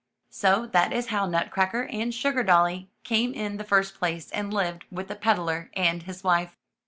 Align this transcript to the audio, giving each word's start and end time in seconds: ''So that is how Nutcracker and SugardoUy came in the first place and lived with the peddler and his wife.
''So 0.31 0.65
that 0.65 0.91
is 0.93 1.09
how 1.09 1.27
Nutcracker 1.27 1.83
and 1.83 2.11
SugardoUy 2.11 2.87
came 3.03 3.35
in 3.35 3.57
the 3.57 3.63
first 3.63 3.93
place 3.93 4.31
and 4.31 4.51
lived 4.51 4.83
with 4.89 5.09
the 5.09 5.15
peddler 5.15 5.69
and 5.75 6.01
his 6.01 6.23
wife. 6.23 6.57